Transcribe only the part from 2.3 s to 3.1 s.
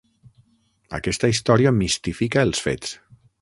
els fets.